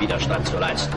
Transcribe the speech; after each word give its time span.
Widerstand 0.00 0.46
zu 0.46 0.58
leisten. 0.58 0.95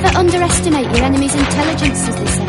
Never 0.00 0.16
underestimate 0.16 0.84
your 0.94 1.04
enemy's 1.04 1.34
intelligence, 1.34 2.08
as 2.08 2.14
they 2.14 2.26
say. 2.26 2.46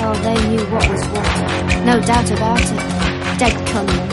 Oh, 0.00 0.14
they 0.24 0.48
knew 0.48 0.64
what 0.72 0.88
was 0.88 1.04
what. 1.08 1.84
No 1.84 2.00
doubt 2.00 2.30
about 2.30 2.58
it. 2.58 3.38
Dead 3.38 3.52
cunning. 3.68 4.08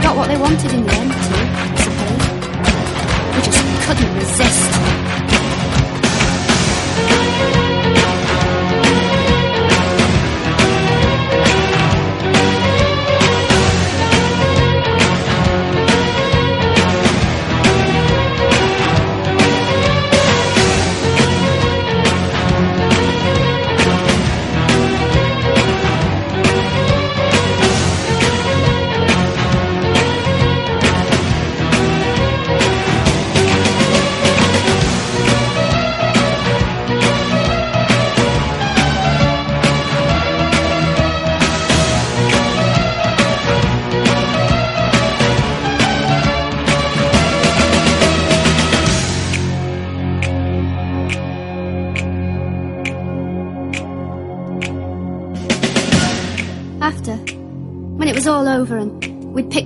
Got 0.00 0.16
what 0.16 0.28
they 0.28 0.38
wanted 0.38 0.72
in 0.72 0.86
the 0.86 0.92
end, 0.94 1.12
too, 1.12 1.44
I 1.68 1.76
suppose. 1.84 2.24
We 3.36 3.42
just 3.44 3.60
couldn't 3.84 4.14
resist. 4.14 5.51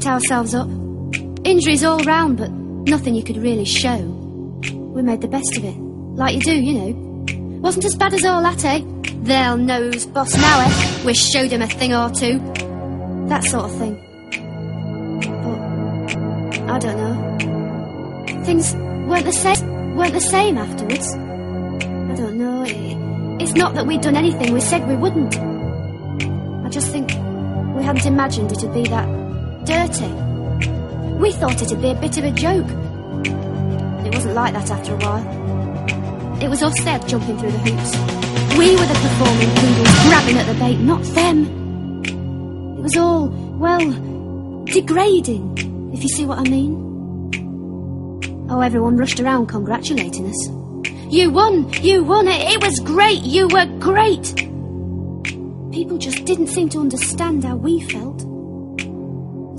Ourselves 0.06 0.54
up, 0.54 0.68
injuries 1.44 1.84
all 1.84 1.98
round, 2.04 2.38
but 2.38 2.50
nothing 2.50 3.14
you 3.14 3.22
could 3.22 3.36
really 3.36 3.64
show. 3.64 3.96
We 4.94 5.02
made 5.02 5.20
the 5.20 5.28
best 5.28 5.56
of 5.56 5.64
it, 5.64 5.76
like 5.76 6.34
you 6.34 6.40
do, 6.40 6.54
you 6.54 6.74
know. 6.74 7.60
Wasn't 7.60 7.84
as 7.84 7.94
bad 7.94 8.14
as 8.14 8.24
all 8.24 8.42
that, 8.42 8.64
eh? 8.64 8.82
They'll 9.22 9.56
nose 9.56 10.06
boss 10.06 10.34
now, 10.36 10.60
eh? 10.60 11.04
We 11.04 11.14
showed 11.14 11.50
him 11.50 11.62
a 11.62 11.66
thing 11.66 11.92
or 11.92 12.10
two. 12.10 12.38
That 13.28 13.44
sort 13.44 13.64
of 13.64 13.76
thing. 13.76 13.94
But 16.62 16.70
I 16.70 16.78
don't 16.78 16.96
know. 16.96 18.44
Things 18.44 18.74
weren't 18.74 19.24
the 19.24 19.32
same. 19.32 19.96
weren't 19.96 20.12
the 20.14 20.20
same 20.20 20.58
afterwards. 20.58 21.12
I 21.14 22.14
don't 22.14 22.38
know. 22.38 22.62
It, 22.62 23.42
it's 23.42 23.54
not 23.54 23.74
that 23.74 23.86
we'd 23.86 24.02
done 24.02 24.16
anything 24.16 24.52
we 24.52 24.60
said 24.60 24.86
we 24.88 24.96
wouldn't. 24.96 25.36
I 25.36 26.68
just 26.68 26.90
think 26.92 27.08
we 27.76 27.82
hadn't 27.82 28.06
imagined 28.06 28.52
it'd 28.52 28.72
be 28.72 28.84
that 28.84 29.15
dirty. 29.66 30.08
We 31.18 31.32
thought 31.32 31.60
it'd 31.60 31.82
be 31.82 31.90
a 31.90 31.94
bit 31.94 32.16
of 32.18 32.24
a 32.24 32.30
joke. 32.30 32.68
It 34.06 34.14
wasn't 34.14 34.34
like 34.34 34.52
that 34.52 34.70
after 34.70 34.94
a 34.94 34.98
while. 34.98 36.42
It 36.42 36.48
was 36.48 36.62
us 36.62 36.84
there 36.84 36.98
jumping 37.00 37.36
through 37.38 37.50
the 37.50 37.58
hoops. 37.58 37.92
We 38.56 38.70
were 38.76 38.86
the 38.86 38.94
performing 38.94 39.50
poodles 39.56 39.88
grabbing 40.06 40.38
at 40.38 40.46
the 40.46 40.54
bait, 40.54 40.78
not 40.78 41.02
them. 41.14 42.76
It 42.78 42.82
was 42.82 42.96
all, 42.96 43.28
well, 43.58 44.64
degrading, 44.64 45.92
if 45.92 46.02
you 46.02 46.08
see 46.10 46.24
what 46.24 46.38
I 46.38 46.44
mean. 46.44 46.84
Oh, 48.48 48.60
everyone 48.60 48.96
rushed 48.96 49.18
around 49.18 49.48
congratulating 49.48 50.28
us. 50.28 50.48
You 51.12 51.30
won! 51.30 51.72
You 51.82 52.04
won! 52.04 52.28
It, 52.28 52.52
it 52.52 52.62
was 52.62 52.78
great! 52.80 53.22
You 53.22 53.48
were 53.48 53.66
great! 53.78 54.36
People 55.72 55.98
just 55.98 56.24
didn't 56.24 56.48
seem 56.48 56.68
to 56.70 56.80
understand 56.80 57.44
how 57.44 57.56
we 57.56 57.80
felt. 57.80 58.35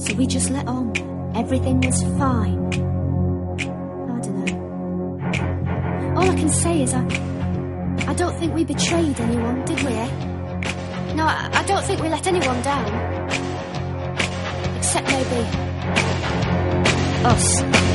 So 0.08 0.14
we 0.14 0.26
just 0.26 0.49
let 0.51 0.66
on. 0.68 0.93
Everything 1.36 1.82
was 1.82 2.01
fine. 2.18 2.66
I 4.14 4.20
don't 4.22 4.45
know. 4.45 6.16
All 6.16 6.30
I 6.30 6.36
can 6.36 6.49
say 6.49 6.84
is 6.84 6.93
I. 6.93 7.03
I 8.08 8.14
don't 8.14 8.39
think 8.39 8.53
we 8.55 8.64
betrayed 8.64 9.20
anyone, 9.20 9.66
did 9.66 9.84
we, 9.84 9.91
eh? 9.91 11.14
No, 11.14 11.26
I, 11.26 11.49
I 11.51 11.64
don't 11.66 11.84
think 11.84 12.01
we 12.01 12.08
let 12.08 12.26
anyone 12.26 12.62
down. 12.62 12.88
Except 14.78 15.08
maybe. 15.08 15.45
us. 17.26 17.86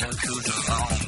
What 0.00 0.12
to 0.12 0.40
do 0.44 0.52
wrong. 0.68 1.07